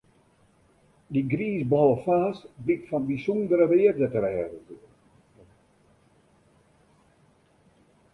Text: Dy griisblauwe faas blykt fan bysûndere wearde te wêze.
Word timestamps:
Dy 1.11 1.21
griisblauwe 1.31 1.97
faas 2.05 2.37
blykt 2.63 2.87
fan 2.89 3.03
bysûndere 3.07 3.65
wearde 3.71 4.07
te 4.13 4.19
wêze. 4.23 4.77